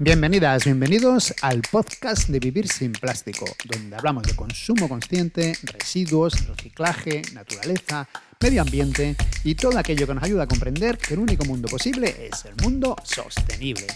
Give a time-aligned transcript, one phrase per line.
[0.00, 7.22] Bienvenidas, bienvenidos al podcast de Vivir sin Plástico, donde hablamos de consumo consciente, residuos, reciclaje,
[7.34, 8.06] naturaleza,
[8.40, 12.28] medio ambiente y todo aquello que nos ayuda a comprender que el único mundo posible
[12.30, 13.88] es el mundo sostenible.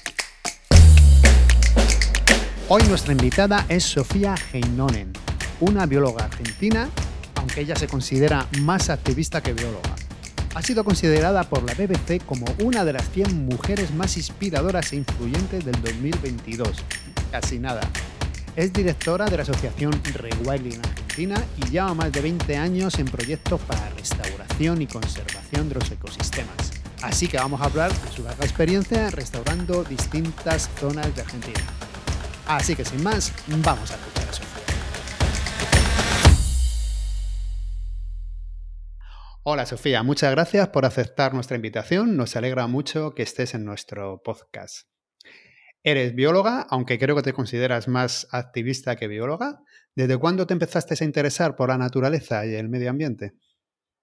[2.66, 5.12] Hoy nuestra invitada es Sofía Heinonen,
[5.60, 6.90] una bióloga argentina,
[7.36, 10.01] aunque ella se considera más activista que bióloga
[10.54, 14.96] ha sido considerada por la BBC como una de las 100 mujeres más inspiradoras e
[14.96, 16.84] influyentes del 2022.
[17.30, 17.80] Casi nada.
[18.54, 23.60] Es directora de la asociación Rewilding Argentina y lleva más de 20 años en proyectos
[23.62, 26.72] para restauración y conservación de los ecosistemas.
[27.00, 31.60] Así que vamos a hablar de su larga experiencia restaurando distintas zonas de Argentina.
[32.46, 34.51] Así que sin más, vamos a escuchar a Sofía.
[39.44, 42.16] Hola Sofía, muchas gracias por aceptar nuestra invitación.
[42.16, 44.86] Nos alegra mucho que estés en nuestro podcast.
[45.82, 49.58] Eres bióloga, aunque creo que te consideras más activista que bióloga.
[49.96, 53.32] ¿Desde cuándo te empezaste a interesar por la naturaleza y el medio ambiente?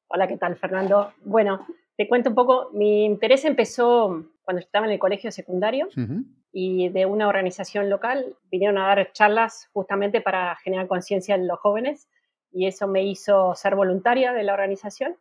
[0.10, 1.14] Hola, ¿qué tal, Fernando?
[1.24, 2.72] Bueno, te cuento un poco.
[2.74, 5.88] Mi interés empezó cuando estaba en el colegio secundario
[6.52, 11.60] y de una organización local vinieron a dar charlas justamente para generar conciencia en los
[11.60, 12.10] jóvenes
[12.52, 15.18] y eso me hizo ser voluntaria de la organización.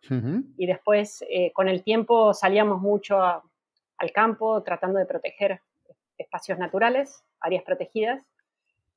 [0.57, 5.61] Y después, eh, con el tiempo, salíamos mucho al campo tratando de proteger
[6.17, 8.23] espacios naturales, áreas protegidas.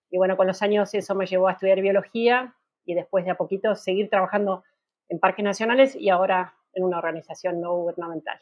[0.10, 3.36] Y bueno, con los años eso me llevó a estudiar biología y después de a
[3.36, 4.64] poquito seguir trabajando
[5.10, 8.40] en parques nacionales y ahora en una organización no gubernamental.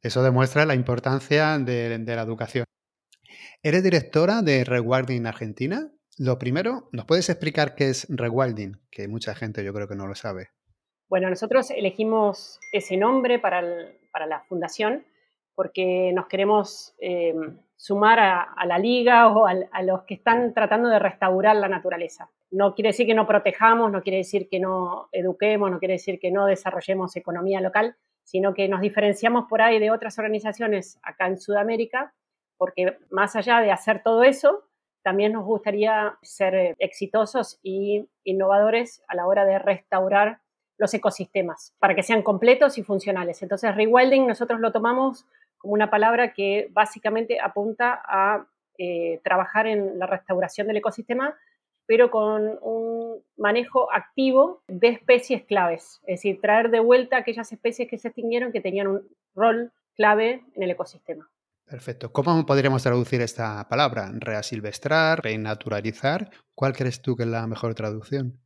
[0.00, 2.64] Eso demuestra la importancia de, de la educación.
[3.62, 5.90] ¿Eres directora de Rewarding Argentina?
[6.18, 8.80] Lo primero, ¿nos puedes explicar qué es rewilding?
[8.90, 10.48] Que mucha gente yo creo que no lo sabe.
[11.08, 15.04] Bueno, nosotros elegimos ese nombre para, la fundación
[15.54, 20.98] porque nos queremos em, sumar a, la liga o a, los que están tratando de
[20.98, 22.30] restaurar la naturaleza.
[22.50, 26.18] No quiere decir que no protejamos, no quiere decir que no eduquemos, no quiere decir
[26.18, 31.26] que no desarrollemos economía local, sino que nos diferenciamos por ahí de otras organizaciones acá
[31.26, 32.14] en Sudamérica,
[32.56, 34.65] porque más allá de hacer todo eso,
[35.06, 40.40] también nos gustaría ser eh, exitosos y innovadores a la hora de restaurar
[40.78, 43.40] los ecosistemas para que sean completos y funcionales.
[43.40, 45.24] Entonces, rewilding nosotros lo tomamos
[45.58, 51.36] como una palabra que básicamente apunta a eh, trabajar en la restauración del ecosistema,
[51.86, 57.88] pero con un manejo activo de especies claves, es decir, traer de vuelta aquellas especies
[57.88, 61.30] que se extinguieron que tenían un rol clave en el ecosistema.
[61.68, 62.12] Perfecto.
[62.12, 64.10] ¿Cómo podríamos traducir esta palabra?
[64.14, 66.30] Reasilvestrar, renaturalizar.
[66.54, 68.38] ¿Cuál crees tú que es la mejor traducción?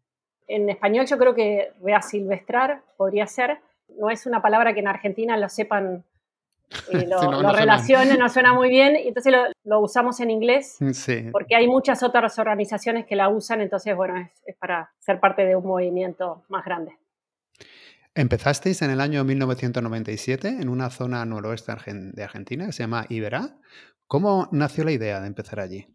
[0.46, 3.58] En español yo creo que reasilvestrar podría ser.
[3.98, 6.02] No es una palabra que en Argentina lo sepan,
[6.92, 11.56] eh, lo, relacionen, no suena muy bien, y entonces lo, usamos en inglés, mm, porque
[11.56, 14.14] hay muchas otras organizaciones que la usan, entonces bueno,
[14.46, 16.96] es para ser parte de un movimiento más grande.
[18.20, 23.56] Empezasteis en el año 1997 en una zona noroeste de Argentina que se llama Iberá.
[24.06, 25.86] ¿Cómo nació la idea de empezar allí?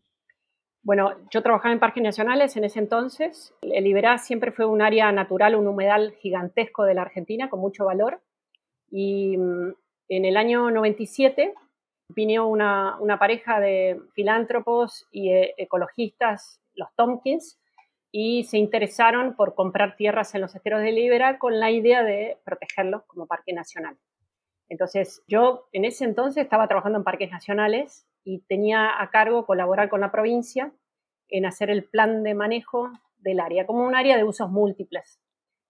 [0.81, 3.53] Bueno, yo trabajaba en parques nacionales en ese entonces.
[3.62, 7.85] El Iberá siempre fue un área natural, un humedal gigantesco de la Argentina con mucho
[7.85, 8.24] valor.
[8.90, 9.75] Y mm,
[10.09, 11.53] en el año 97
[12.09, 17.59] vino una, una pareja de filántropos y eh, ecologistas, los Tompkins,
[18.18, 22.38] y se interesaron por comprar tierras en los esteros de Libera con la idea de
[22.46, 23.98] protegerlos como parque nacional.
[24.70, 29.90] Entonces, yo en ese entonces estaba trabajando en parques nacionales y tenía a cargo colaborar
[29.90, 30.72] con la provincia
[31.28, 35.20] en hacer el plan de manejo del área, como un área de usos múltiples.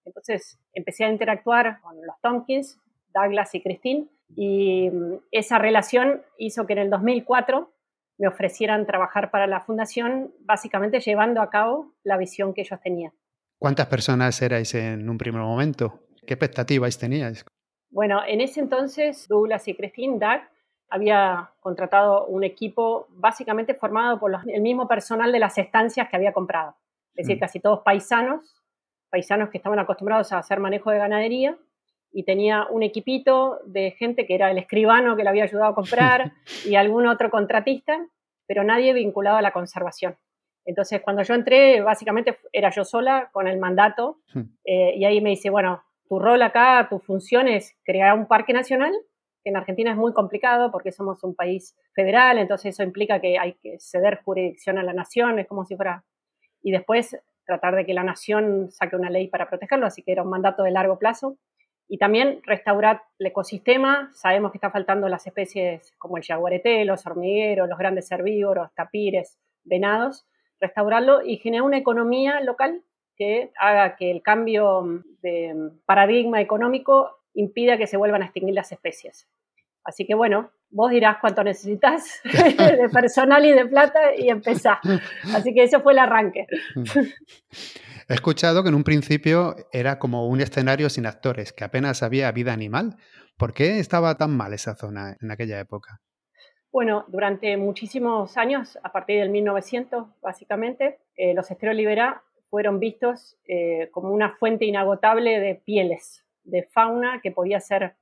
[0.05, 2.79] Entonces, empecé a interactuar con los Tompkins,
[3.11, 7.71] Douglas y Christine, y mm, esa relación hizo que en el 2004
[8.17, 13.11] me ofrecieran trabajar para la fundación, básicamente llevando a cabo la visión que ellos tenían.
[13.59, 16.01] ¿Cuántas personas erais en un primer momento?
[16.25, 17.45] ¿Qué expectativas teníais?
[17.89, 20.41] Bueno, en ese entonces Douglas y Christine Doug
[20.89, 26.33] había contratado un equipo básicamente formado por el mismo personal de las estancias que había
[26.33, 26.75] comprado.
[27.15, 27.39] Es decir, mm.
[27.39, 28.61] casi todos paisanos,
[29.09, 31.57] paisanos que estaban acostumbrados a hacer manejo de ganadería
[32.15, 35.75] y tenía un equipito de gente que era el escribano que le había ayudado a
[35.75, 36.31] comprar
[36.65, 38.07] y algún otro contratista,
[38.47, 40.15] pero nadie vinculado a la conservación.
[40.63, 44.41] Entonces, cuando yo entré, básicamente era yo sola con el mandato hmm.
[44.63, 48.53] eh, y ahí me dice, bueno, tu rol acá, tu función es crear un parque
[48.53, 48.93] nacional,
[49.43, 53.37] que en Argentina es muy complicado porque somos un país federal, entonces eso implica que
[53.37, 56.05] hay que ceder jurisdicción a la nación, es como si fuera...
[56.61, 60.23] Y después tratar de que la nación saque una ley para protegerlo, así que era
[60.23, 61.37] un mandato de largo plazo.
[61.87, 64.11] Y también restaurar el ecosistema.
[64.13, 69.37] Sabemos que está faltando las especies como el jaguarete, los hormigueros, los grandes herbívoros, tapires,
[69.63, 70.25] venados,
[70.59, 72.81] restaurarlo y generar una economía local
[73.15, 78.71] que haga que el cambio de paradigma económico impida que se vuelvan a extinguir las
[78.71, 79.27] especies.
[79.85, 84.79] Así que bueno, vos dirás cuánto necesitas de personal y de plata y empezá.
[85.33, 86.47] Así que eso fue el arranque.
[88.07, 92.31] He escuchado que en un principio era como un escenario sin actores, que apenas había
[92.31, 92.97] vida animal.
[93.37, 96.01] ¿Por qué estaba tan mal esa zona en aquella época?
[96.71, 103.37] Bueno, durante muchísimos años, a partir del 1900 básicamente, eh, los esteros Libera fueron vistos
[103.47, 107.95] eh, como una fuente inagotable de pieles, de fauna que podía ser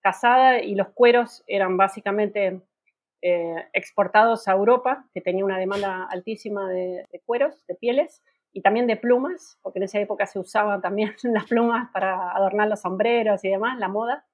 [0.00, 2.60] cazada y los cueros eran básicamente
[3.22, 8.86] eh, exportados a Europa, que tenía una demanda altísima de, cueros, de pieles y también
[8.86, 13.44] de plumas, porque en esa época se usaban también las plumas para adornar los sombreros
[13.44, 14.24] y demás, la moda.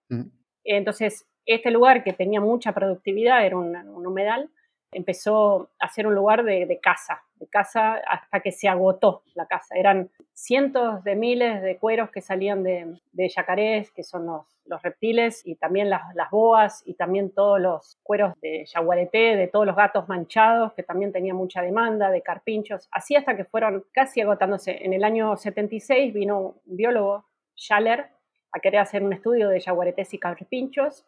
[0.63, 4.51] Entonces, este lugar que tenía mucha productividad, era un, un humedal,
[4.97, 9.75] empezó a ser un lugar de, caza, de caza hasta que se agotó la caza.
[9.77, 15.55] Eran cientos de miles de cueros que salían de, yacarés, que son los, reptiles, y
[15.57, 20.73] también las, boas, y también todos los cueros de yaguareté, de todos los gatos manchados,
[20.73, 24.85] que también tenía mucha demanda, de carpinchos, así hasta que fueron casi agotándose.
[24.85, 28.09] En el año 76 vino un biólogo, Schaller,
[28.51, 31.07] a querer hacer un estudio de yaguaretés y carpinchos,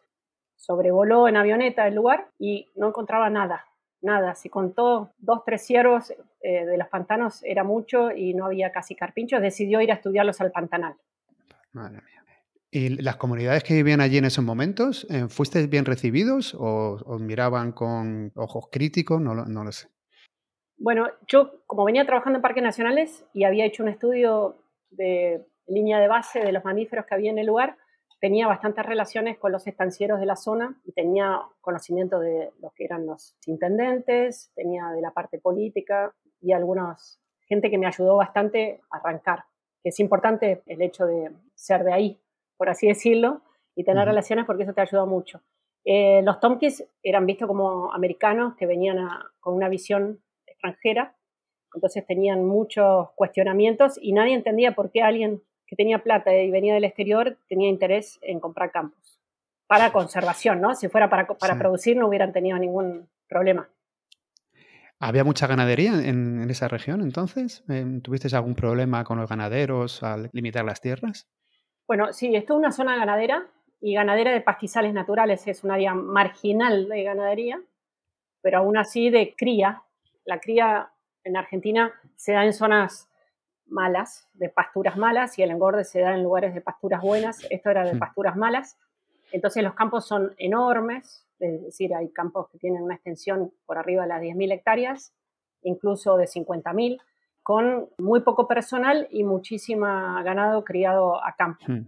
[0.55, 3.65] sobrevoló en avioneta el lugar y no encontraba nada,
[4.01, 6.11] nada, si contó dos, tres ciervos
[6.41, 10.39] eh, de los pantanos era mucho y no había casi carpinchos, decidió ir a estudiarlos
[10.41, 10.95] al Pantanal.
[11.71, 12.23] Madre mía.
[12.71, 17.19] ¿Y las comunidades que vivían allí en esos momentos, eh, fuisteis bien recibidos o os
[17.19, 19.19] miraban con ojos críticos?
[19.19, 19.87] No, no lo sé.
[20.77, 25.99] Bueno, yo como venía trabajando en parques nacionales y había hecho un estudio de línea
[25.99, 27.75] de base de los mamíferos que había en el lugar,
[28.19, 32.85] tenía bastantes relaciones con los estancieros de la zona y tenía conocimiento de lo que
[32.85, 38.81] eran los intendentes, tenía de la parte política y algunos gente que me ayudó bastante
[38.91, 39.45] a arrancar,
[39.81, 42.21] que es importante el hecho de ser de ahí,
[42.57, 43.41] por así decirlo,
[43.75, 45.41] y tener relaciones porque eso te ayuda mucho.
[45.85, 48.97] Eh, los Tomkis eran vistos como americanos que venían
[49.39, 51.15] con una visión extranjera,
[51.73, 56.73] entonces tenían muchos cuestionamientos y nadie entendía por qué alguien que tenía plata y venía
[56.73, 59.19] del exterior tenía interés en comprar campos
[59.67, 60.73] para conservación, ¿no?
[60.73, 63.69] Si fuera para, para producir no hubieran tenido ningún problema.
[64.99, 67.63] ¿Había mucha ganadería en, esa región entonces?
[67.69, 71.29] Em, ¿Tuviste algún problema con los ganaderos al limitar las tierras?
[71.87, 73.45] Bueno, sí, esto es una zona ganadera
[73.79, 77.61] y ganadera de pastizales naturales, es un área marginal de ganadería,
[78.41, 79.83] pero aún así de cría.
[80.25, 80.91] La cría
[81.23, 83.08] en Argentina se da en zonas
[83.69, 87.45] malas, de pasturas malas, y el engorde se da en lugares de pasturas buenas.
[87.49, 88.77] Esto era de pasturas malas.
[89.31, 94.03] Entonces los campos son enormes, es decir, hay campos que tienen una extensión por arriba
[94.03, 95.13] de las 10.000 hectáreas,
[95.61, 96.99] incluso de 50.000,
[97.43, 101.63] con muy poco personal y muchísima ganado criado a campo.
[101.67, 101.85] Hmm.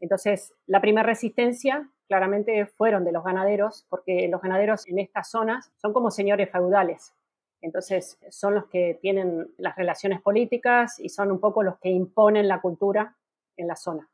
[0.00, 5.72] Entonces, la primera resistencia claramente fueron de los ganaderos, porque los ganaderos en estas zonas
[5.76, 7.14] son como señores feudales.
[7.60, 12.48] Entonces, son los que tienen las relaciones políticas y son un poco los que imponen
[12.48, 13.16] la cultura
[13.56, 14.08] en la zona.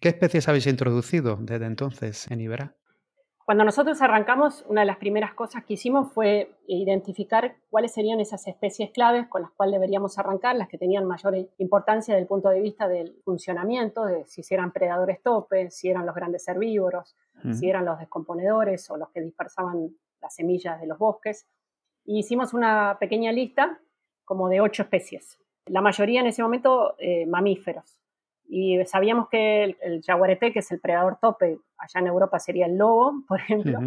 [0.00, 2.76] ¿Qué especies habéis introducido desde entonces en Iberá?
[3.44, 8.46] Cuando nosotros arrancamos, una de las primeras cosas que hicimos fue identificar cuáles serían esas
[8.46, 12.50] especies claves con las cuales deberíamos arrancar, las que tenían mayor importancia desde el punto
[12.50, 17.16] de vista del funcionamiento, de si eran predadores topes, si eran los grandes herbívoros,
[17.52, 19.90] si eran los descomponedores o los que dispersaban
[20.20, 21.46] las semillas de los bosques
[22.04, 23.78] y hicimos una pequeña lista
[24.24, 25.38] como de ocho especies.
[25.66, 27.98] La mayoría en ese momento eh, mamíferos.
[28.48, 32.76] Y sabíamos que el, el, que es el predador tope, allá en Europa sería el
[32.76, 33.78] lobo, por ejemplo,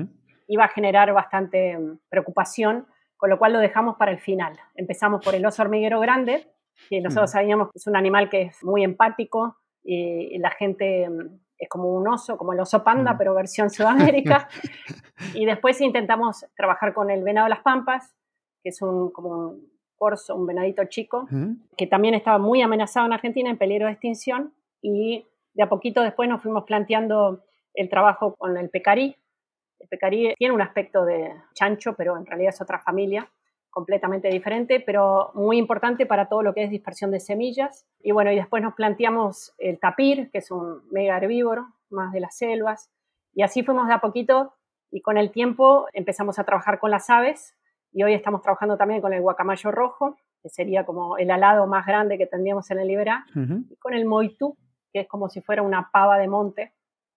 [0.47, 4.57] iba a generar bastante mm, preocupación, con lo cual lo dejamos para el final.
[4.75, 6.47] Empezamos por el oso hormiguero grande,
[6.89, 11.39] que nosotros sabíamos que es un animal que es muy empático y la gente mm,
[11.57, 14.47] es como un oso, como el oso panda, pero versión Sudamérica.
[15.33, 18.15] y después intentamos trabajar con el venado de las pampas,
[18.61, 21.27] que es un, como un corzo, un venadito chico,
[21.77, 24.53] que también estaba muy amenazado en Argentina, en peligro de extinción.
[24.81, 27.43] Y de a poquito después nos fuimos planteando
[27.73, 29.15] el trabajo con el pecarí.
[29.79, 33.29] El pecarí tiene un aspecto de chancho, pero en realidad es otra familia
[33.75, 37.85] completamente diferente, pero muy importante para todo lo que es dispersión de semillas.
[37.99, 42.21] Y bueno, y después nos planteamos el tapir, que es un mega herbívoro, más de
[42.21, 42.89] las selvas,
[43.33, 44.53] y así fuimos de a poquito
[44.91, 47.53] y con el tiempo empezamos a trabajar con las aves
[47.91, 51.85] y hoy estamos trabajando también con el guacamayo rojo, que sería como el alado más
[51.85, 54.57] grande que tendríamos en el Liberá, y con el moitú,
[54.93, 56.73] que es como si fuera una pava de monte,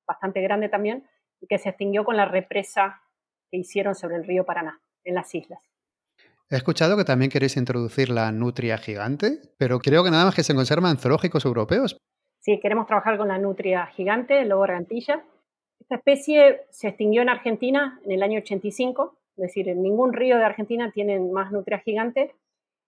[0.08, 1.06] bastante grande también,
[1.40, 3.00] y que se extinguió con la represa
[3.48, 5.67] que hicieron sobre el río Paraná, en las islas.
[6.50, 10.42] He escuchado que también queréis introducir la nutria gigante, pero creo que nada más que
[10.42, 11.98] se conserva en zoológicos europeos.
[12.40, 15.22] Sí, queremos trabajar con la nutria gigante, el lobo gargantilla.
[15.78, 20.38] Esta especie se extinguió en Argentina en el año 85, es decir, en ningún río
[20.38, 22.34] de Argentina tienen más nutria gigante.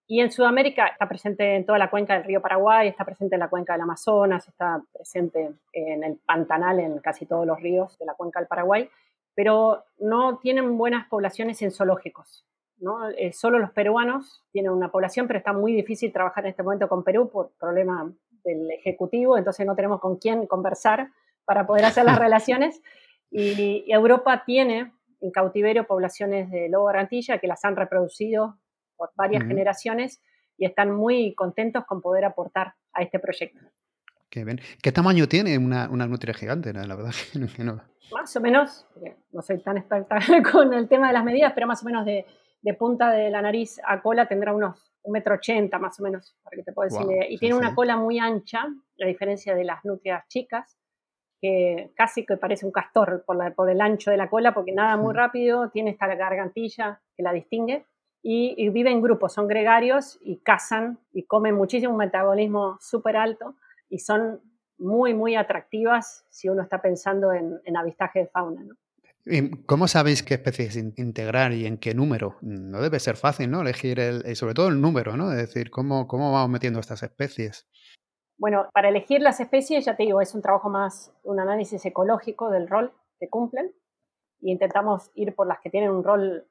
[0.06, 3.40] Y en Sudamérica está presente en toda la cuenca del río Paraguay, está presente en
[3.40, 8.06] la cuenca del Amazonas, está presente en el Pantanal, en casi todos los ríos de
[8.06, 8.88] la cuenca del Paraguay,
[9.34, 12.46] pero no tienen buenas poblaciones en zoológicos.
[12.80, 13.08] ¿No?
[13.10, 16.88] Eh, solo los peruanos tienen una población, pero está muy difícil trabajar en este momento
[16.88, 18.12] con Perú por problema
[18.44, 21.10] del Ejecutivo, entonces no tenemos con quién conversar
[21.44, 22.82] para poder hacer las relaciones.
[23.30, 28.58] Y, Europa tiene en cautiverio poblaciones de lobo garantilla que las han reproducido
[28.96, 30.22] por varias generaciones
[30.56, 33.60] y están muy contentos con poder aportar a este proyecto.
[34.30, 34.60] Qué, bien.
[34.82, 36.72] ¿Qué tamaño tiene una, una nutria gigante?
[36.72, 37.12] La verdad
[38.12, 38.86] Más o menos,
[39.32, 40.18] no soy tan experta
[40.52, 42.26] con el tema de las medidas, pero más o menos de,
[42.62, 46.36] de punta de la nariz a cola tendrá unos un metro ochenta más o menos,
[46.42, 47.06] para que te pueda decir.
[47.28, 50.76] y tiene una cola muy ancha, a diferencia de las nutrias chicas,
[51.40, 54.72] que casi que parece un castor por, la, por el ancho de la cola, porque
[54.72, 55.16] nada muy mm.
[55.16, 57.86] rápido, tiene esta gargantilla que la distingue.
[58.22, 63.16] Y, y, vive en grupos, son gregarios y cazan y comen muchísimo, un metabolismo súper
[63.16, 63.54] alto
[63.88, 64.42] y son
[64.76, 68.62] muy, muy atractivas si uno está pensando en, en avistaje de fauna.
[68.62, 68.74] ¿no?
[69.66, 72.36] ¿Cómo sabéis qué especies integrar y en qué número?
[72.40, 73.60] No debe ser fácil, ¿no?
[73.60, 75.30] Elegir el, eh, sobre todo el número, ¿no?
[75.30, 77.68] Es decir, ¿cómo, cómo vamos metiendo estas especies?
[78.38, 82.50] Bueno, para elegir las especies, ya te digo, es un trabajo más, un análisis ecológico
[82.50, 83.72] del rol que cumplen
[84.40, 86.46] y intentamos ir por las que tienen un rol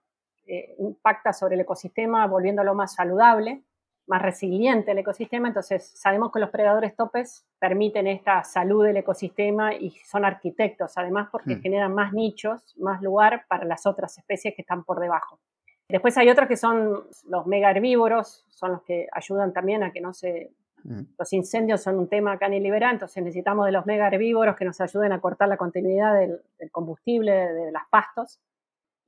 [0.45, 3.63] eh, impacta sobre el ecosistema, volviéndolo más saludable
[4.09, 9.75] más resiliente el ecosistema, entonces sabemos que los predadores topes permiten esta salud del ecosistema
[9.75, 11.61] y son arquitectos, además porque hmm.
[11.61, 15.39] generan más nichos, más lugar para las otras especies que están por debajo.
[15.87, 20.01] Después hay otros que son los mega herbívoros, son los que ayudan también a que
[20.01, 20.51] no se...
[20.83, 21.03] Hmm.
[21.17, 24.65] Los incendios son un tema acá en Liberá, entonces necesitamos de los mega herbívoros que
[24.65, 28.39] nos ayuden a cortar la continuidad del, del combustible, de las pastos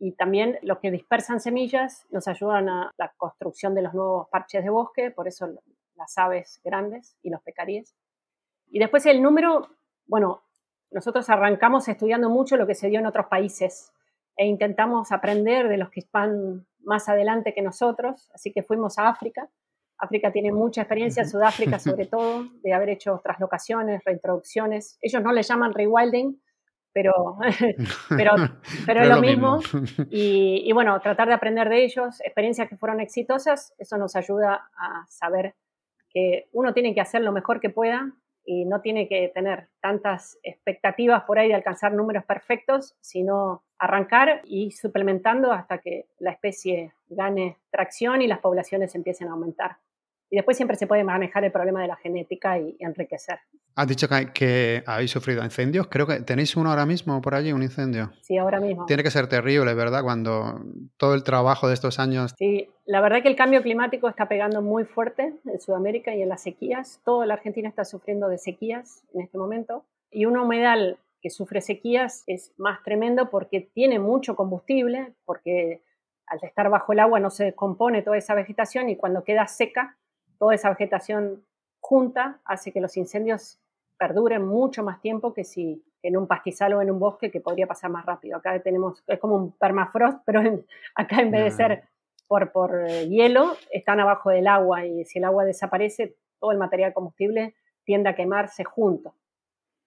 [0.04, 4.64] y también los que dispersan semillas nos ayudan a la construcción de los nuevos parches
[4.64, 5.48] de bosque, por eso
[5.96, 7.96] las aves grandes y los pecaríes.
[8.72, 9.70] Y después el número,
[10.08, 10.42] bueno,
[10.90, 13.94] nosotros arrancamos estudiando mucho lo que se dio en otros países
[14.36, 19.08] e intentamos aprender de los que están más adelante que nosotros, así que fuimos a
[19.08, 19.52] África.
[20.00, 24.98] África tiene mucha experiencia, Sudáfrica sobre todo, de haber hecho traslocaciones, reintroducciones.
[25.00, 26.42] Ellos no le llaman rewilding,
[26.94, 27.38] pero,
[28.10, 28.36] pero,
[28.86, 29.60] pero es lo, mismo.
[30.10, 34.70] Y, y, bueno, tratar de aprender de ellos, experiencias que fueron exitosas, eso nos ayuda
[34.78, 35.56] a saber
[36.10, 38.12] que uno tiene que hacer lo mejor que pueda
[38.44, 44.42] y no tiene que tener tantas expectativas por ahí de alcanzar números perfectos, sino arrancar
[44.46, 49.78] y suplementando hasta que la especie gane tracción y las poblaciones empiecen a aumentar.
[50.32, 53.40] Y después siempre se puede manejar el problema de la genética y enriquecer.
[53.76, 55.88] Has dicho que, habéis sufrido incendios.
[55.88, 58.14] Creo que tenéis uno ahora mismo por allí, un incendio.
[58.22, 58.86] Sí, ahora mismo.
[58.86, 60.04] Tiene que ser terrible, ¿verdad?
[60.04, 60.62] Cuando
[60.96, 62.34] todo el trabajo de estos años.
[62.38, 66.30] Sí, la verdad que el cambio climático está pegando muy fuerte en Sudamérica y en
[66.30, 67.02] las sequías.
[67.04, 69.84] Toda la Argentina está sufriendo de sequías en este momento.
[70.10, 75.82] Y un humedal que sufre sequías es más tremendo porque tiene mucho combustible, porque
[76.26, 79.98] al estar bajo el agua no se descompone toda esa vegetación y cuando queda seca,
[80.42, 81.46] toda esa vegetación
[81.80, 83.60] junta hace que los incendios
[83.96, 87.68] perduren mucho más tiempo que si en un pastizal o en un bosque que podría
[87.68, 88.38] pasar más rápido.
[88.38, 90.42] Acá tenemos, es como un permafrost, pero
[90.96, 91.84] acá en vez de ser
[92.28, 96.58] por, por eh, hielo, están abajo del agua y si el agua desaparece, todo el
[96.58, 99.14] material combustible tiende a quemarse junto.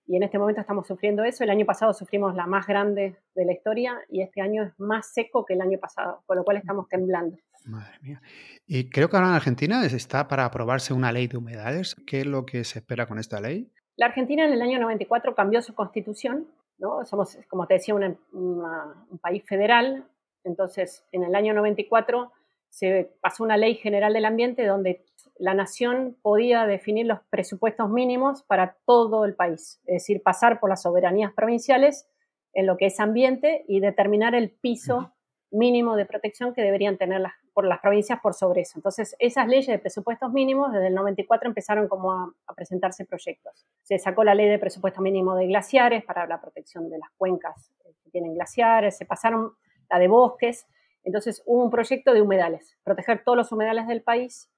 [0.06, 1.44] Y en este momento estamos sufriendo eso.
[1.44, 5.12] El año pasado sufrimos la más grande de la historia y este año es más
[5.12, 7.36] seco que el año pasado, con lo cual estamos temblando.
[7.64, 8.20] Madre mía.
[8.66, 11.96] Y creo que ahora en Argentina está para aprobarse una ley de humedales.
[12.06, 13.70] ¿Qué es lo que se espera con esta ley?
[13.96, 16.46] La Argentina en el año 94 cambió su constitución,
[16.78, 17.06] ¿no?
[17.06, 20.06] Somos, como te decía, un país federal.
[20.42, 22.30] Entonces, en el año 94
[22.68, 25.04] se pasó una ley general del ambiente donde
[25.36, 30.70] la nación podía definir los presupuestos mínimos para todo el país, es decir, pasar por
[30.70, 32.08] las soberanías provinciales
[32.52, 35.12] en lo que es ambiente y determinar el piso
[35.50, 38.72] mínimo de protección que deberían tener las, por las provincias por sobre eso.
[38.76, 43.66] Entonces, esas leyes de presupuestos mínimos, desde el 94 empezaron como a, presentarse proyectos.
[43.82, 47.72] Se sacó la ley de presupuesto mínimo de glaciares para la protección de las cuencas
[48.02, 49.52] que tienen glaciares, se pasaron
[49.90, 50.66] la de bosques,
[51.02, 54.50] entonces hubo un proyecto de humedales, proteger todos los humedales del país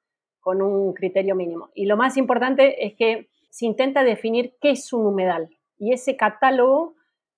[0.46, 1.70] con un criterio mínimo.
[1.74, 6.16] Y lo más importante es que se intenta definir qué es un humedal y ese
[6.16, 6.94] catálogo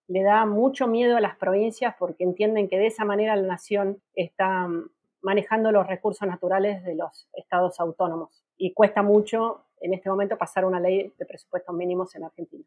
[0.09, 4.03] le da mucho miedo a las provincias porque entienden que de esa manera la nación
[4.13, 4.91] está mm,
[5.23, 8.45] manejando los recursos naturales de los estados autónomos.
[8.59, 12.65] Y cuesta mucho en este momento pasar una ley de presupuestos mínimos en Argentina.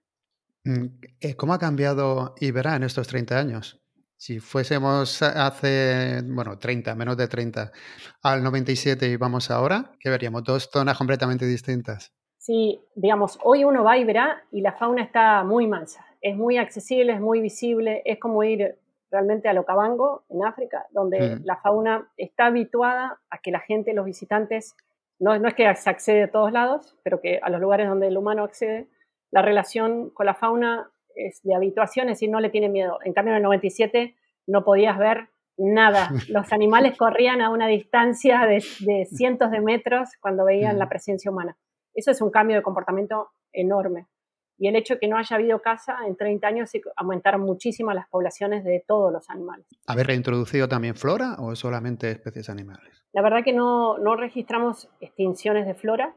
[0.64, 0.86] Mm,
[1.20, 3.80] eh, ¿Cómo ha cambiado Iberá en estos 30 años?
[4.22, 7.72] Si fuésemos hace, bueno, 30, menos de 30,
[8.22, 10.44] al 97 y vamos ahora, ¿qué veríamos?
[10.44, 12.13] Dos zonas completamente distintas.
[12.38, 16.06] Sí, digamos, hoy uno va y verá y la fauna está muy mansa.
[16.22, 18.78] Es muy accesible, es muy visible, es como ir
[19.10, 24.06] realmente a Locabango, en África, donde la fauna está habituada a que la gente, los
[24.06, 24.75] visitantes,
[25.18, 28.10] no, no es que se accede a todos lados, pero que a los lugares donde
[28.10, 28.88] el humano accede,
[29.32, 33.00] la relación con la fauna es de habituación, es decir, no le tiene miedo.
[33.03, 34.15] En cambio, en el 97
[34.48, 36.10] no podías ver nada.
[36.30, 41.32] Los animales corrían a una distancia de, de cientos de metros cuando veían la presencia
[41.32, 41.58] humana.
[41.94, 44.08] Eso es un cambio de comportamiento enorme
[44.62, 48.08] y el hecho de que no haya habido caza en 30 años aumentaron muchísimo las
[48.08, 49.65] poblaciones de todos los animales.
[49.88, 53.03] ¿Haber reintroducido también flora o solamente especies animales?
[53.12, 56.13] La verdad que no, no registramos extinciones de flora,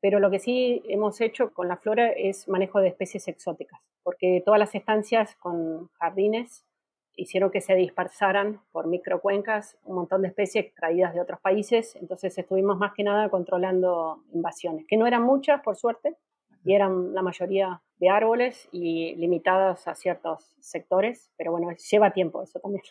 [0.00, 4.42] pero lo que sí hemos hecho con la flora es manejo de especies exóticas, porque
[4.44, 6.64] todas las estancias con jardines
[7.16, 12.36] hicieron que se dispersaran por microcuencas un montón de especies traídas de otros países, entonces
[12.36, 16.16] estuvimos más que nada controlando invasiones, que no eran muchas, por suerte,
[16.64, 22.42] y eran la mayoría de árboles y limitadas a ciertos sectores, pero bueno, lleva tiempo
[22.42, 22.82] eso también.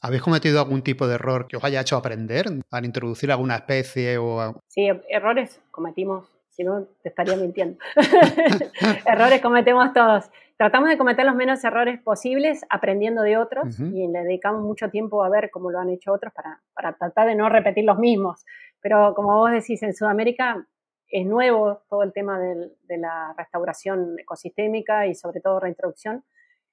[0.00, 4.18] ¿Habéis cometido algún tipo de error que os haya hecho aprender al introducir alguna especie
[4.18, 4.60] o...?
[4.68, 7.78] Sí, errores cometimos, si no te estaría mintiendo.
[9.06, 10.30] errores cometemos todos.
[10.56, 15.22] Tratamos de cometer los menos errores posibles aprendiendo de otros y le dedicamos mucho tiempo
[15.22, 18.44] a ver cómo lo han hecho otros para, para tratar de no repetir los mismos.
[18.80, 20.66] Pero como vos decís, en Sudamérica
[21.08, 26.24] es nuevo todo el tema de la restauración ecosistémica y sobre todo reintroducción.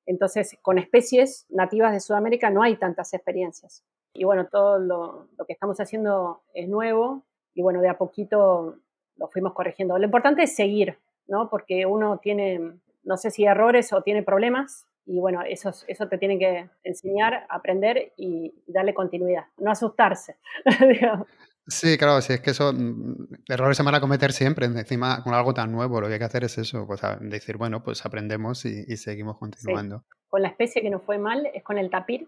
[0.06, 3.84] Entonces, con especies nativas de Sudamérica no hay tantas experiencias.
[4.14, 8.78] Y bueno, todo lo, que estamos haciendo es nuevo y bueno, de a poquito
[9.18, 9.98] lo fuimos corrigiendo.
[9.98, 11.50] Lo importante es seguir, ¿no?
[11.50, 16.18] Porque uno tiene, no sé si errores o tiene problemas y bueno, eso, eso te
[16.18, 20.38] tiene que enseñar, aprender y, darle continuidad, no asustarse.
[21.68, 25.34] Sí, claro, si es que eso, mm, errores se van a cometer siempre, encima con
[25.34, 28.66] algo tan nuevo, lo que hay que hacer es eso, pues decir, bueno, pues aprendemos
[28.66, 30.04] y, seguimos continuando.
[30.30, 32.28] Con la especie que nos fue mal es con el tapir,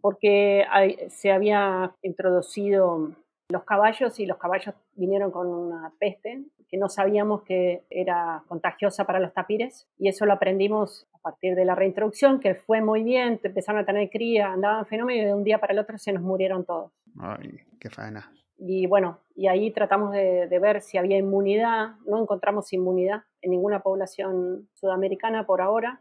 [0.00, 0.64] porque
[1.08, 3.12] se había introducido
[3.50, 9.04] los caballos y los caballos vinieron con una peste que no sabíamos que era contagiosa
[9.04, 13.02] para los tapires y eso lo aprendimos a partir de la reintroducción, que fue muy
[13.02, 16.12] bien, empezaron a tener cría, andaban fenómenos y de un día para el otro se
[16.12, 16.92] nos murieron todos.
[17.18, 18.30] Ay, qué faena.
[18.58, 21.96] Y bueno, y ahí tratamos de, ver si había inmunidad.
[22.06, 26.00] No encontramos inmunidad en ninguna población sudamericana por ahora.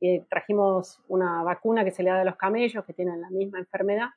[0.00, 3.58] Y trajimos una vacuna que se le da a los camellos que tienen la misma
[3.58, 4.10] enfermedad.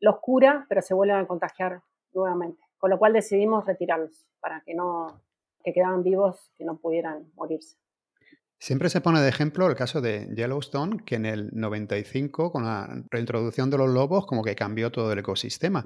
[0.00, 1.82] Los cura, pero se vuelven a contagiar
[2.14, 2.62] nuevamente.
[2.78, 5.20] Con lo cual decidimos retirarlos para que no
[5.62, 7.76] que quedaban vivos, que no pudieran morirse.
[8.60, 13.04] Siempre se pone de ejemplo el caso de Yellowstone, que en el 95, con la
[13.08, 15.84] reintroducción de los lobos, como que cambió todo el ecosistema.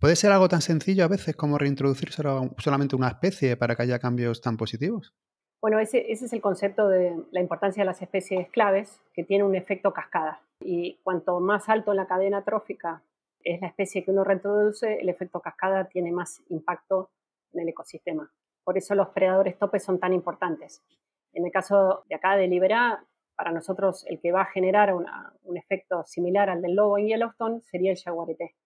[0.00, 4.00] ¿Puede ser algo tan sencillo a veces como reintroducir solamente una especie para que haya
[4.00, 5.14] cambios tan positivos?
[5.62, 9.44] Bueno, ese, ese es el concepto de la importancia de las especies claves, que tiene
[9.44, 10.40] un efecto cascada.
[10.60, 13.02] Y cuanto más alto en la cadena trófica
[13.44, 17.10] es la especie que uno reintroduce, el efecto cascada tiene más impacto
[17.52, 18.28] en el ecosistema.
[18.64, 20.82] Por eso los predadores topes son tan importantes.
[21.32, 23.04] En el caso de acá de Libera,
[23.36, 27.60] para nosotros el que va a generar un efecto similar al del lobo en Yellowstone
[27.60, 28.56] sería el jaguarete.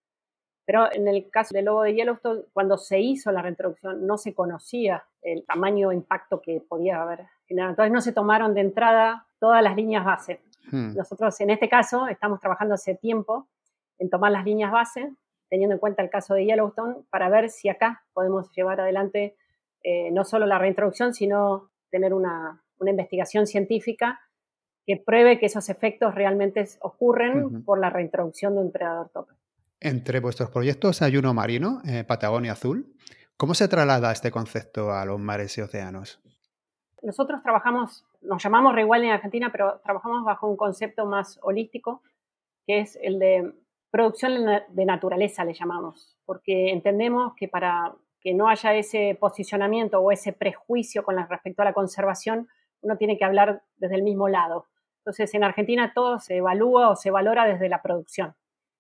[0.65, 4.33] Pero en el caso del lobo de Yellowstone, cuando se hizo la reintroducción, no se
[4.33, 7.71] conocía el tamaño o impacto que podía haber generado.
[7.71, 10.41] Entonces no se tomaron de entrada todas las líneas base.
[10.71, 10.95] Hmm.
[10.97, 13.49] Nosotros en este caso estamos trabajando hace tiempo
[13.99, 15.13] en tomar las líneas base,
[15.51, 19.37] teniendo en cuenta el caso de Yellowstone, para ver si acá podemos llevar adelante
[19.83, 24.19] eh, no solo la reintroducción, sino tener una, investigación científica
[24.85, 29.35] que pruebe que esos efectos realmente ocurren por la reintroducción de un predador tope.
[29.79, 32.93] Entre vuestros proyectos hay uno marino, eh, Patagonia Azul.
[33.37, 36.21] ¿Cómo se traslada este concepto a los mares y océanos?
[37.03, 42.03] Nosotros trabajamos, nos llamamos Rewild en Argentina, pero trabajamos bajo un concepto más holístico,
[42.67, 43.55] que es el de
[43.93, 50.13] producción de naturaleza, le llamamos, porque entendemos que para que no haya ese posicionamiento o
[50.13, 52.49] ese prejuicio con respecto a la conservación,
[52.81, 54.67] uno tiene que hablar desde el mismo lado.
[54.99, 58.35] Entonces, en Argentina todo se evalúa o se valora desde la producción.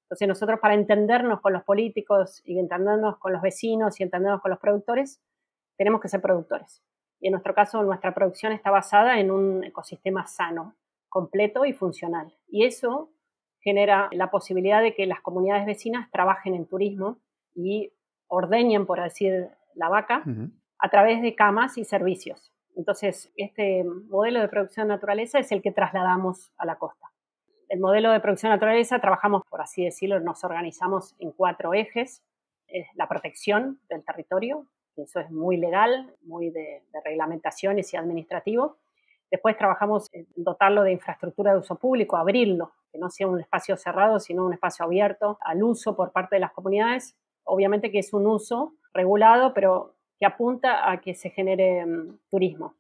[0.04, 4.50] Entonces, nosotros para entendernos con los políticos y entendernos con los vecinos y entendernos con
[4.50, 5.20] los productores,
[5.76, 6.82] tenemos que ser productores.
[7.18, 10.76] Y en nuestro caso, nuestra producción está basada en un ecosistema sano,
[11.08, 12.36] completo y funcional.
[12.46, 13.10] Y eso
[13.60, 17.18] genera la posibilidad de que las comunidades vecinas trabajen en turismo
[17.54, 17.92] y
[18.34, 20.24] ordeñen, por decir, la vaca
[20.78, 22.50] a través de camas y servicios.
[22.74, 27.12] Entonces, este modelo de producción naturaleza es el que trasladamos a la costa.
[27.68, 32.22] El modelo de producción naturaleza trabajamos, por así decirlo, nos organizamos en cuatro ejes.
[32.66, 34.66] Es la protección del territorio,
[34.96, 38.78] eso es muy legal, muy de, de reglamentaciones y administrativo.
[39.30, 43.76] Después trabajamos en dotarlo de infraestructura de uso público, abrirlo, que no sea un espacio
[43.76, 47.14] cerrado, sino un espacio abierto al uso por parte de las comunidades.
[47.44, 52.74] Obviamente que es un uso regulado, pero que apunta a que se genere mm, turismo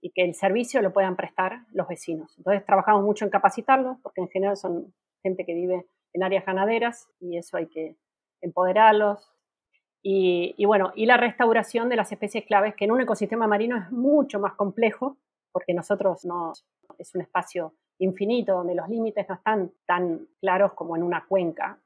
[0.00, 2.36] y que el servicio lo puedan prestar los vecinos.
[2.38, 7.08] Entonces trabajamos mucho en capacitarlos, porque en general son gente que vive en áreas ganaderas
[7.20, 7.96] y eso hay que
[8.40, 9.32] empoderarlos.
[10.02, 13.76] Y, y bueno, y la restauración de las especies claves, que en un ecosistema marino
[13.76, 15.18] es mucho más complejo,
[15.52, 16.52] porque nosotros no
[16.98, 21.78] es un espacio infinito donde los límites no están tan claros como en una cuenca,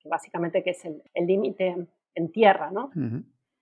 [0.00, 1.76] que básicamente que es el límite
[2.14, 2.90] en tierra, ¿no?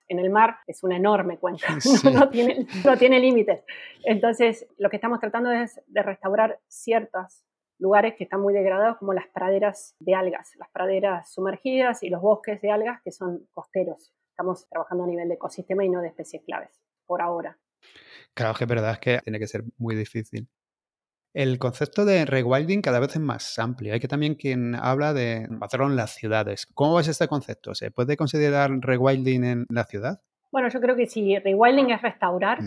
[0.08, 1.66] en el mar es una enorme cuenca,
[2.12, 3.62] no, tiene, no tiene límites.
[4.04, 7.44] Entonces, lo que estamos tratando es de restaurar ciertos
[7.78, 12.20] lugares que están muy degradados, como las praderas de algas, las praderas sumergidas y los
[12.20, 14.12] bosques de algas que son costeros.
[14.30, 17.56] Estamos trabajando a nivel de ecosistema y no de especies claves, por ahora.
[18.34, 20.48] Claro, que es verdad es que tiene que ser muy difícil.
[21.38, 23.94] El concepto de rewilding cada vez es más amplio.
[23.94, 26.66] Hay que también quien habla de en las ciudades.
[26.66, 27.76] ¿Cómo es este concepto?
[27.76, 30.20] ¿Se puede considerar rewilding en la ciudad?
[30.50, 32.58] Bueno, yo creo que si rewilding es restaurar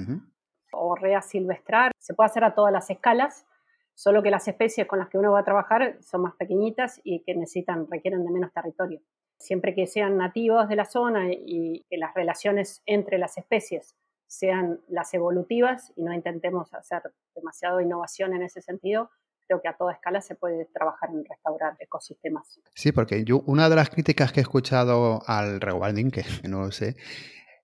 [0.72, 3.46] o reasilvestrar, se puede hacer a todas las escalas,
[3.94, 7.24] solo que las especies con las que uno va a trabajar son más pequeñitas y
[7.24, 9.02] que necesitan, requieren de menos territorio.
[9.38, 13.98] Siempre que sean nativos de la zona y que las relaciones entre las especies
[14.32, 17.02] sean las evolutivas y no intentemos hacer
[17.36, 19.10] demasiado innovación en ese sentido,
[19.46, 22.62] creo que a toda escala se puede trabajar en restaurar ecosistemas.
[22.74, 26.72] Sí, porque yo una de las críticas que he escuchado al rewilding, que no lo
[26.72, 26.96] sé,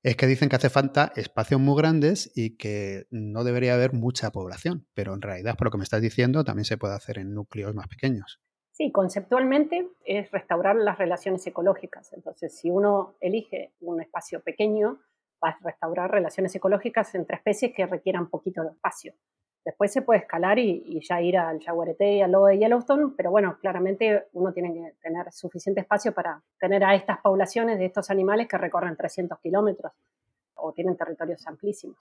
[0.03, 4.31] es que dicen que hace falta espacios muy grandes y que no debería haber mucha
[4.31, 7.33] población, pero en realidad, por lo que me estás diciendo, también se puede hacer en
[7.33, 8.41] núcleos más pequeños.
[8.73, 12.11] Sí, conceptualmente es restaurar las relaciones ecológicas.
[12.11, 14.99] Entonces, si uno elige un espacio pequeño,
[15.39, 19.13] para restaurar relaciones ecológicas entre especies que requieran poquito de espacio.
[19.67, 23.31] Después se puede escalar y, ya ir al jaguarete y al lobo de Yellowstone, pero
[23.31, 28.09] bueno, claramente uno tiene que tener suficiente espacio para tener a estas poblaciones de estos
[28.09, 29.91] animales que recorren 300 kilómetros
[30.55, 31.97] o tienen territorios amplísimos.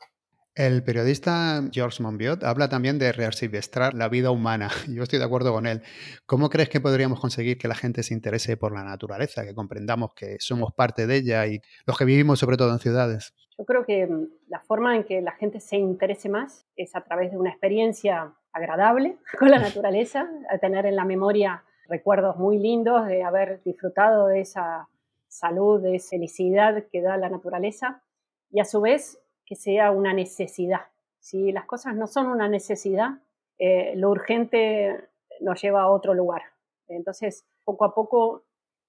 [0.57, 4.71] El periodista George Monbiot habla también de rearsilvestrar la vida humana.
[4.89, 5.83] Yo estoy de acuerdo con él.
[6.25, 10.15] ¿Cómo crees que podríamos conseguir que la gente se interese por la naturaleza, que comprendamos
[10.15, 13.35] que somos parte de ella y los que vivimos sobre todo en ciudades?
[13.59, 17.03] Yo creo que mm, la forma en que la gente se interese más es a
[17.03, 22.59] través de una experiencia agradable con la naturaleza, a tener en la memoria recuerdos muy
[22.59, 24.89] lindos de haber disfrutado de esa
[25.29, 28.03] salud, de esa felicidad que da la naturaleza
[28.51, 30.83] y a su vez que sea una necesidad.
[31.21, 33.21] Si las cosas no son una necesidad,
[33.59, 35.09] eh, lo urgente
[35.41, 36.43] nos lleva a otro lugar.
[36.89, 38.45] Entonces, poco a poco,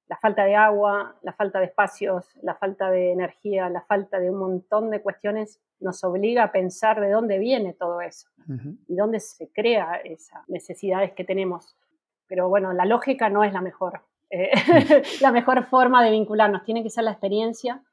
[0.08, 4.30] la falta de agua, la falta de espacios, la falta de energía, la falta de
[4.30, 8.30] un montón de cuestiones nos obliga a pensar de dónde viene todo eso
[8.88, 11.76] y dónde se crea esas necesidades que tenemos.
[12.28, 14.52] Pero bueno, la lógica no es la mejor, eh,
[15.22, 16.64] la mejor forma de vincularnos.
[16.64, 17.84] Tiene que ser la experiencia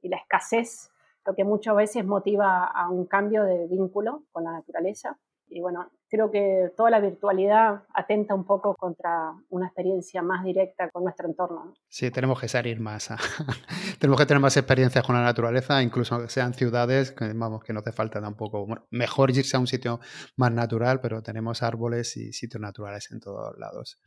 [0.00, 0.90] y la escasez
[1.26, 5.18] lo que muchas veces motiva a un cambio de vínculo con la naturaleza.
[5.48, 10.90] Y bueno, creo que toda la virtualidad atenta un poco contra una experiencia más directa
[10.90, 11.72] con nuestro entorno.
[11.88, 13.10] Sí, tenemos que salir más.
[14.00, 17.72] tenemos que tener más experiencias con la naturaleza, incluso que sean ciudades, que, vamos, que
[17.72, 18.66] no hace falta tampoco.
[18.90, 20.00] mejor irse a un sitio
[20.36, 24.00] más natural, pero tenemos árboles y sitios naturales en todos lados.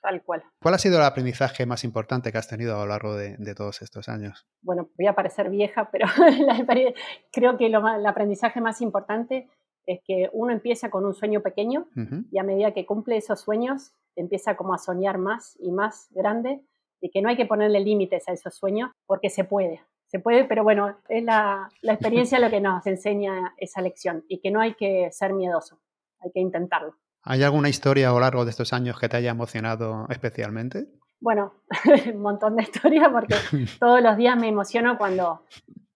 [0.00, 0.42] Tal cual.
[0.62, 3.82] ¿Cuál ha sido el aprendizaje más importante que has tenido a lo largo de, todos
[3.82, 4.46] estos años?
[4.62, 6.06] Bueno, voy a parecer vieja, pero
[7.32, 9.48] creo que lo, el aprendizaje más importante
[9.86, 11.88] es que uno empieza con un sueño pequeño
[12.30, 16.62] y a medida que cumple esos sueños empieza como a soñar más y más grande
[17.00, 19.80] y que no hay que ponerle límites a esos sueños porque se puede.
[20.06, 24.40] Se puede, pero bueno, es la, la experiencia lo que nos enseña esa lección y
[24.40, 25.80] que no hay que ser miedoso,
[26.20, 26.96] hay que intentarlo.
[27.22, 30.86] ¿Hay alguna historia a lo largo de estos años que te haya emocionado especialmente?
[31.20, 31.52] Bueno,
[32.14, 33.34] un montón de historias porque
[33.80, 35.44] todos los días me emociono cuando,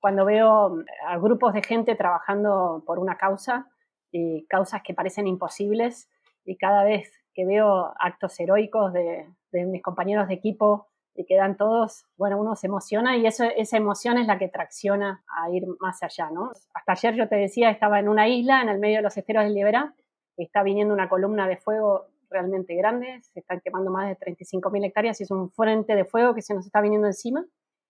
[0.00, 3.68] cuando veo a grupos de gente trabajando por una causa
[4.12, 6.10] y causas que parecen imposibles
[6.44, 12.06] y cada vez que veo actos heroicos de, mis compañeros de equipo y quedan todos,
[12.16, 16.02] bueno, uno se emociona y eso, esa emoción es la que tracciona a ir más
[16.02, 16.50] allá, ¿no?
[16.74, 19.44] Hasta ayer yo te decía, estaba en una isla en el medio de los esteros
[19.44, 19.94] del Libera
[20.36, 25.20] está viniendo una columna de fuego realmente grande, se están quemando más de 35.000 hectáreas
[25.20, 27.44] y es un frente de fuego que se nos está viniendo encima.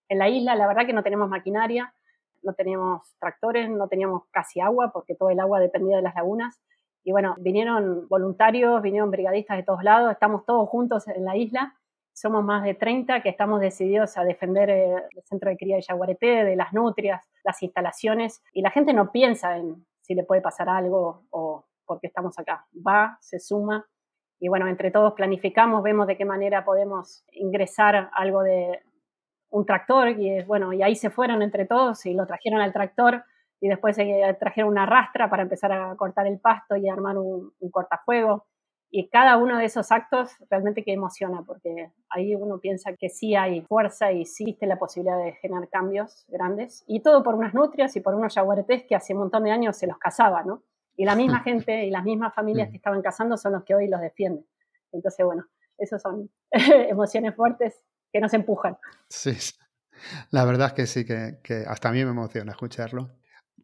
[0.09, 1.95] En la isla, la verdad que no tenemos maquinaria,
[2.43, 6.61] no teníamos tractores, no teníamos casi agua porque todo el agua dependía de las lagunas.
[7.03, 11.75] Y bueno, vinieron voluntarios, vinieron brigadistas de todos lados, estamos todos juntos en la isla.
[12.13, 15.83] Somos más de 30 que estamos decididos a defender eh, el centro de cría de
[15.83, 18.43] Yaguareté, de las nutrias, las instalaciones.
[18.53, 22.39] Y la gente no piensa en si le puede pasar algo o por qué estamos
[22.39, 22.67] acá.
[22.75, 23.87] Va, se suma
[24.45, 28.81] y bueno, entre todos planificamos, vemos de qué manera podemos ingresar algo de
[29.51, 33.25] un tractor y bueno, y ahí se fueron entre todos y lo trajeron al tractor
[33.61, 33.97] y después
[34.39, 38.47] trajeron una rastra para empezar a cortar el pasto y armar un, cortafuego.
[38.91, 43.35] Y cada uno de esos actos realmente que emociona, porque ahí uno piensa que sí
[43.35, 46.85] hay fuerza y sí existe la posibilidad de generar cambios grandes.
[46.87, 49.77] Y todo por unas nutrias y por unos yaguaretés que hace un montón de años
[49.77, 50.63] se los cazaba, ¿no?
[50.97, 53.89] Y la misma gente y las mismas familias que estaban cazando son los que hoy
[53.89, 54.47] los defienden.
[54.93, 55.47] Entonces, bueno,
[55.79, 58.77] esas son emociones fuertes que nos empujan.
[59.09, 59.37] Sí,
[60.31, 63.11] la verdad es que sí, que, hasta a mí me emociona escucharlo.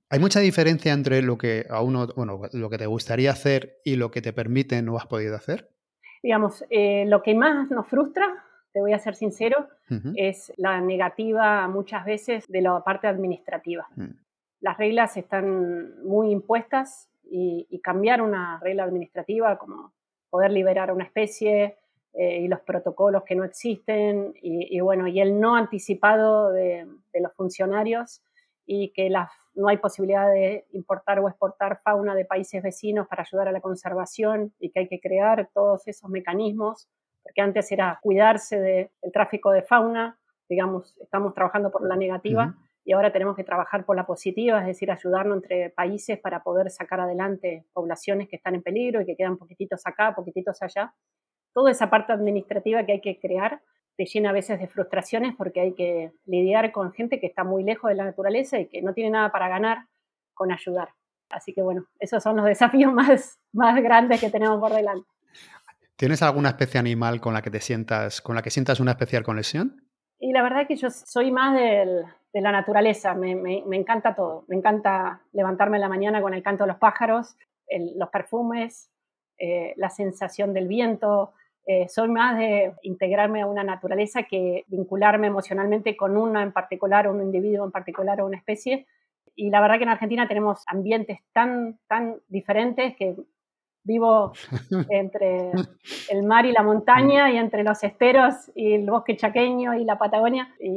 [0.08, 3.94] ¿Hay mucha diferencia entre lo que a uno, bueno, lo que te gustaría hacer y
[3.94, 5.70] lo que te permite no has podido hacer?
[6.22, 8.26] Digamos, eh, lo que más nos frustra,
[8.72, 9.68] te voy a ser sincero,
[10.14, 13.88] es la negativa muchas veces de la parte administrativa.
[13.96, 14.10] Mm.
[14.60, 19.92] Las reglas están muy impuestas y, cambiar una regla administrativa como
[20.28, 21.78] poder liberar a una especie
[22.12, 27.32] eh, y los protocolos que no existen y, bueno, y el no anticipado de, los
[27.34, 28.22] funcionarios
[28.66, 29.10] y que
[29.54, 33.60] no hay posibilidad de importar o exportar fauna de países vecinos para ayudar a la
[33.60, 36.88] conservación y que hay que crear todos esos mecanismos,
[37.22, 42.54] porque antes era cuidarse del tráfico de fauna, digamos, estamos trabajando por la negativa
[42.90, 46.72] y ahora tenemos que trabajar por la positiva, es decir, ayudarnos entre países para poder
[46.72, 50.92] sacar adelante poblaciones que están en peligro y que quedan poquititos acá, poquititos allá.
[51.54, 53.62] Toda esa parte administrativa que hay que crear
[53.96, 57.62] te llena a veces de frustraciones porque hay que lidiar con gente que está muy
[57.62, 59.86] lejos de la naturaleza y que no tiene nada para ganar
[60.34, 60.88] con ayudar.
[61.28, 65.06] Así que bueno, esos son los desafíos más, más grandes que tenemos por delante.
[65.94, 69.22] ¿Tienes alguna especie animal con la que te sientas, con la que sientas una especial
[69.22, 69.80] conexión?
[70.18, 73.32] Y la verdad que yo soy más del, de la naturaleza, me,
[73.72, 77.36] encanta todo, me encanta levantarme en la mañana con el canto de los pájaros,
[77.96, 78.90] los perfumes,
[79.38, 81.32] eh, la sensación del viento,
[81.66, 87.08] eh, soy más de integrarme a una naturaleza que vincularme emocionalmente con una en particular,
[87.08, 88.86] un individuo en particular o una especie.
[89.36, 93.14] Y la verdad que en Argentina tenemos ambientes tan, tan diferentes que
[93.82, 94.32] Vivo
[94.90, 95.52] entre
[96.10, 99.98] el mar y la montaña y entre los esteros y el bosque chaqueño y la
[99.98, 100.70] Patagonia y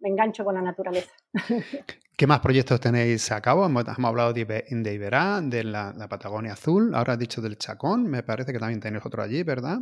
[0.00, 1.12] me engancho con la naturaleza.
[2.16, 3.64] ¿Qué más proyectos tenéis a cabo?
[3.64, 8.22] Hemos hablado de, Iberá, de la, la, Patagonia Azul, ahora has dicho del Chacón, me
[8.22, 9.78] parece que también tenéis otro allí, ¿verdad?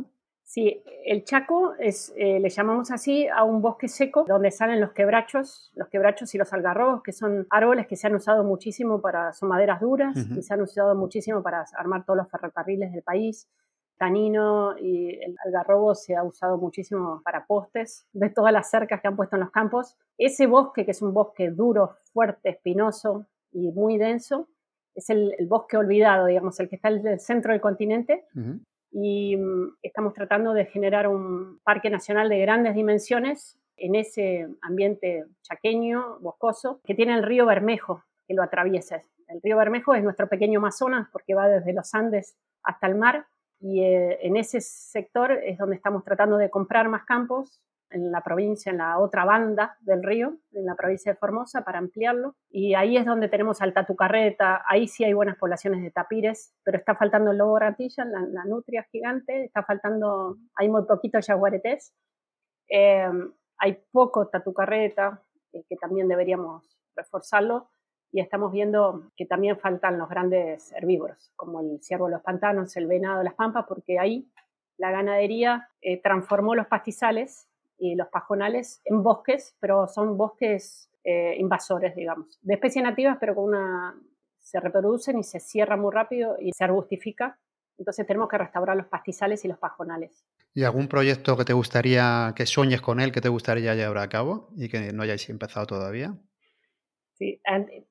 [0.49, 4.93] Sí, el Chaco es, eh, le llamamos así a un bosque seco donde salen los
[4.93, 9.31] quebrachos, los quebrachos y los algarrobos, que son árboles que se han usado muchísimo para,
[9.31, 13.47] son maderas duras y se han usado muchísimo para armar todos los ferrocarriles del país.
[13.99, 19.07] Tanino y el algarrobo se ha usado muchísimo para postes de todas las cercas que
[19.07, 19.97] han puesto en los campos.
[20.17, 24.47] Ese bosque, que es un bosque duro, fuerte, espinoso y muy denso,
[24.95, 28.25] es el, bosque olvidado, digamos, el que está en el centro del continente
[28.91, 35.25] y mm, estamos tratando de generar un parque nacional de grandes dimensiones en ese ambiente
[35.41, 39.01] chaqueño, boscoso, que tiene el río Bermejo, que lo atraviesa.
[39.27, 43.27] El río Bermejo es nuestro pequeño Amazonas porque va desde los Andes hasta el mar
[43.59, 48.21] y eh, en ese sector es donde estamos tratando de comprar más campos en la
[48.21, 52.35] provincia, en la otra banda del río, en la provincia de Formosa, para ampliarlo.
[52.49, 56.77] Y ahí es donde tenemos Alta Tucarreta, ahí sí hay buenas poblaciones de tapires, pero
[56.77, 61.93] está faltando el lobo ratilla, la, nutria gigante, está faltando, hay muy poquitos yaguaretés,
[62.69, 63.09] eh,
[63.57, 65.23] hay poco tatucarreta,
[65.53, 67.69] eh, que también deberíamos reforzarlo,
[68.11, 72.75] y estamos viendo que también faltan los grandes herbívoros, como el ciervo de los pantanos,
[72.75, 74.31] el venado de las pampas, porque ahí
[74.77, 77.48] la ganadería eh, transformó los pastizales
[77.79, 83.35] y los pajonales en bosques, pero son bosques eh, invasores, digamos, de especies nativas, pero
[83.35, 83.95] con una
[84.39, 87.39] se reproducen y se cierran muy rápido y se arbustifica.
[87.77, 90.25] Entonces tenemos que restaurar los pastizales y los pajonales.
[90.53, 94.09] ¿Y algún proyecto que te gustaría, que sueñes con él, que te gustaría llevar a
[94.09, 96.17] cabo y que no hayáis empezado todavía?
[97.13, 97.41] Sí,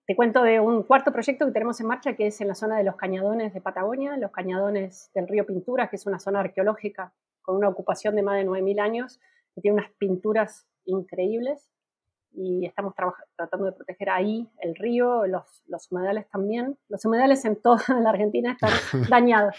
[0.06, 2.78] te cuento de un cuarto proyecto que tenemos en marcha que es en la zona
[2.78, 7.12] de los cañadones de Patagonia, los cañadones del río Pintura, que es una zona arqueológica
[7.42, 9.20] con una ocupación de más de 9.000 años,
[9.60, 11.68] tiene unas pinturas increíbles
[12.32, 12.94] y estamos
[13.36, 16.78] tratando de proteger ahí el río, los, los humedales también.
[16.88, 19.56] Los humedales en toda la Argentina están dañados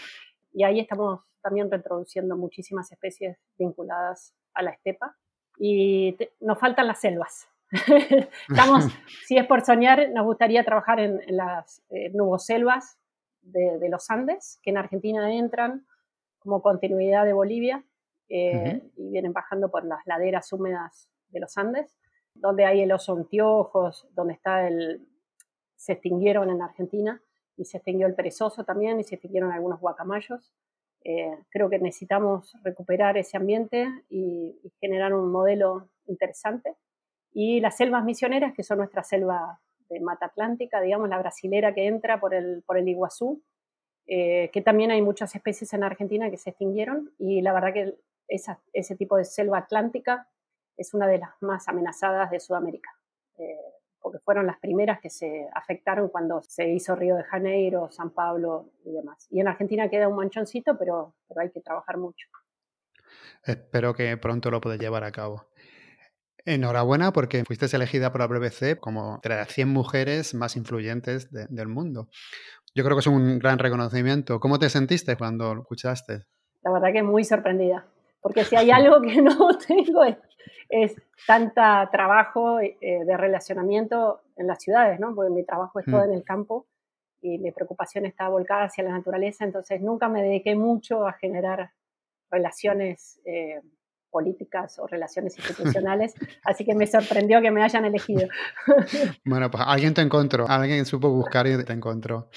[0.52, 5.16] y ahí estamos también reintroduciendo muchísimas especies vinculadas a la estepa
[5.58, 7.48] y nos faltan las selvas.
[8.48, 8.86] Estamos,
[9.26, 12.98] si es por soñar, nos gustaría trabajar en, las eh, nuboselvas
[13.42, 15.86] de, de, los Andes, que en Argentina entran
[16.40, 17.84] como continuidad de Bolivia
[18.30, 21.96] eh, y vienen bajando por las laderas húmedas de los Andes,
[22.32, 25.06] donde hay el oso anteojos, donde está el...
[25.74, 27.20] se extinguieron en Argentina
[27.56, 30.52] y se extinguió el perezoso también y se extinguieron algunos guacamayos.
[31.02, 36.76] Eh, creo que necesitamos recuperar ese ambiente y, generar un modelo interesante.
[37.32, 41.86] Y las selvas misioneras, que son nuestra selva de mata atlántica, digamos, la brasilera que
[41.86, 43.42] entra por el, por el Iguazú,
[44.06, 47.94] eh, que también hay muchas especies en Argentina que se extinguieron y la verdad que
[48.30, 50.28] ese tipo de selva atlántica
[50.76, 52.90] es una de las más amenazadas de Sudamérica.
[53.38, 53.56] Eh,
[54.00, 58.72] porque fueron las primeras que se afectaron cuando se hizo Río de Janeiro, San Pablo
[58.84, 59.26] y demás.
[59.30, 62.26] Y en Argentina queda un manchoncito, pero, pero hay que trabajar mucho.
[63.44, 65.46] Espero que pronto lo puedas llevar a cabo.
[66.46, 71.68] Enhorabuena porque fuiste elegida por la BBC como entre las 100 mujeres más influyentes del
[71.68, 72.08] mundo.
[72.74, 74.40] Yo creo que es un gran reconocimiento.
[74.40, 76.24] ¿Cómo te sentiste cuando lo escuchaste?
[76.62, 77.86] La verdad que muy sorprendida,
[78.20, 80.16] porque si hay algo que no tengo es
[80.70, 80.94] es
[81.26, 85.14] tanta trabajo eh, de relacionamiento en las ciudades, ¿no?
[85.14, 86.04] Porque mi trabajo es todo mm.
[86.04, 86.66] en el campo
[87.20, 91.72] y mi preocupación está volcada hacia la naturaleza, entonces nunca me dediqué mucho a generar
[92.30, 93.60] relaciones eh,
[94.10, 98.28] políticas o relaciones institucionales, así que me sorprendió que me hayan elegido.
[99.24, 102.30] bueno, pues alguien te encontró, alguien supo buscar y te encontró.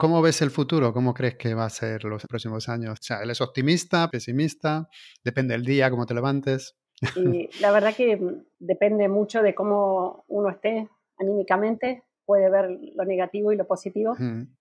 [0.00, 0.94] ¿Cómo ves el futuro?
[0.94, 2.92] ¿Cómo crees que va a ser los próximos años?
[2.98, 4.88] O sea, ¿él es optimista, pesimista?
[5.22, 6.74] Depende del día, cómo te levantes.
[7.16, 13.04] Y la verdad que mm, depende mucho de cómo uno esté anímicamente, puede ver lo
[13.04, 14.16] negativo y lo positivo.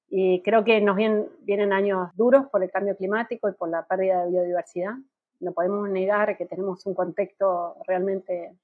[0.10, 3.88] Y creo que nos vienen, vienen años duros por el cambio climático y por la
[3.88, 4.96] pérdida de biodiversidad.
[5.40, 8.58] No podemos negar que tenemos un contexto realmente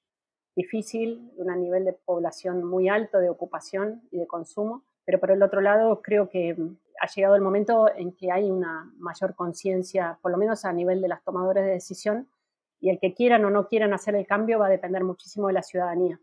[0.58, 4.84] difícil, un nivel de población muy alto, de ocupación y de consumo.
[5.06, 8.50] Pero por el otro lado, creo que mm, ha llegado el momento en que hay
[8.50, 12.28] una mayor conciencia, por lo menos a nivel de las tomadores de decisión,
[12.80, 15.54] y el que quieran o no quieran hacer el cambio va a depender muchísimo de
[15.54, 16.20] la ciudadanía.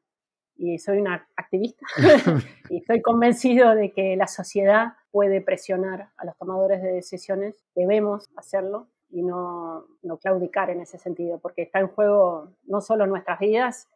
[0.56, 1.86] Y soy una activista
[2.70, 8.28] y estoy convencido de que la sociedad puede presionar a los tomadores de decisiones, debemos
[8.36, 13.38] hacerlo y no, no claudicar en ese sentido, porque está en juego no solo nuestras
[13.38, 13.88] vidas,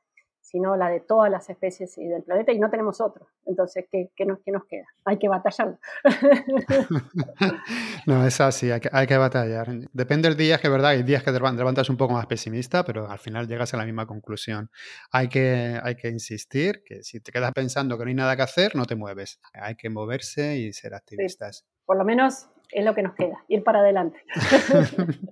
[0.47, 3.27] sino la de todas las especies y del planeta, y no tenemos otro.
[3.47, 4.87] Entonces, ¿qué, qué, nos, qué nos, queda?
[5.05, 5.77] Hay que batallar.
[8.07, 9.67] no, es así, hay que, hay que, batallar.
[9.93, 13.11] Depende del día, que verdad, hay días que te levantas un poco más pesimista, pero
[13.11, 14.71] al final llegas a la misma conclusión.
[15.11, 18.43] Hay que, hay que insistir, que si te quedas pensando que no hay nada que
[18.43, 19.41] hacer, no te mueves.
[19.53, 21.67] Hay que moverse y ser activistas.
[21.85, 24.19] Por lo menos es lo que nos queda, ir para adelante.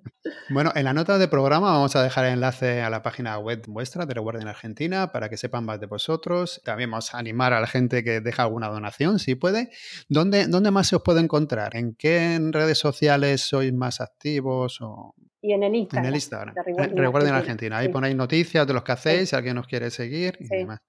[0.51, 3.63] bueno, en la nota de programa vamos a dejar el enlace a la página web
[3.67, 6.63] vuestra de Reguardia en Argentina para que sepan más de vosotros.
[6.65, 9.71] También vamos a animar a la gente que deja alguna donación, si puede.
[10.09, 11.77] ¿Dónde, dónde más se os puede encontrar?
[11.77, 14.81] ¿En qué redes sociales sois más activos?
[14.81, 15.15] O...
[15.43, 16.05] Y en el Instagram.
[16.05, 16.55] En el Instagram.
[16.97, 17.79] Reguardia en Argentina.
[17.79, 20.81] Ahí ponéis noticias de los que hacéis, si alguien nos quiere seguir y demás.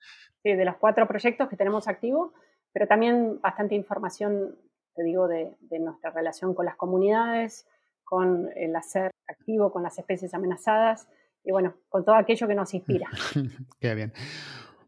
[0.43, 2.31] Sí, de los cuatro proyectos que tenemos activos,
[2.71, 4.55] pero también bastante información
[4.95, 7.67] te digo, de, nuestra relación con las comunidades,
[8.03, 11.07] con el hacer activo con las especies amenazadas
[11.43, 13.07] y bueno, con todo aquello que nos inspira.
[13.79, 14.13] Qué bien.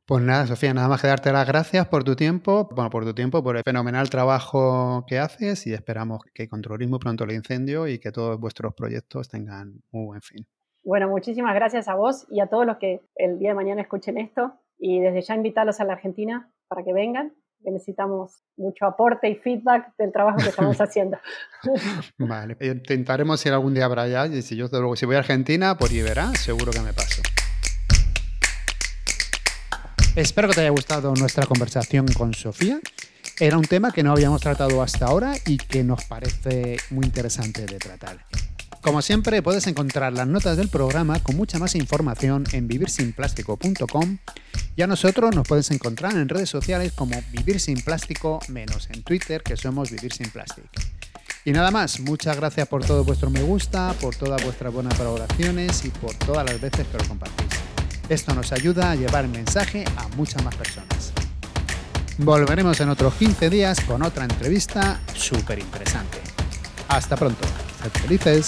[0.05, 3.13] Pues nada, Sofía, nada más que darte las gracias por tu tiempo, bueno, por tu
[3.13, 7.99] tiempo, por el fenomenal trabajo que haces y esperamos que controlismo pronto el incendio y
[7.99, 10.47] que todos vuestros proyectos tengan un buen fin.
[10.85, 14.17] Bueno, muchísimas gracias a vos y a todos los que el día de mañana escuchen
[14.17, 17.33] esto y desde ya invitarlos a la Argentina para que vengan
[17.67, 21.17] que necesitamos mucho aporte y feedback del trabajo que estamos haciendo.
[22.17, 25.77] vale, intentaremos ir algún día para allá y si yo luego si voy a Argentina,
[25.77, 27.21] por verá, seguro que me paso.
[30.15, 32.79] Espero que te haya gustado nuestra conversación con Sofía.
[33.37, 37.65] Era un tema que no habíamos tratado hasta ahora y que nos parece muy interesante
[37.65, 38.19] de tratar.
[38.87, 44.17] Como siempre, puedes encontrar las notas del programa con mucha más información en vivirsinplástico.com
[44.77, 49.03] y a nosotros nos puedes encontrar en redes sociales como Vivir Sin Plástico, menos en
[49.03, 50.69] Twitter, que somos Vivir Sin Plástico.
[51.43, 55.83] Y nada más, muchas gracias por todo vuestro me gusta, por todas vuestras buenas colaboraciones
[55.83, 57.59] y por todas las veces que lo compartís.
[58.07, 61.11] Esto nos ayuda a llevar el mensaje a muchas más personas.
[62.19, 66.19] Volveremos en otros 15 días con otra entrevista súper interesante.
[66.87, 67.45] Hasta pronto.
[68.01, 68.45] Felices.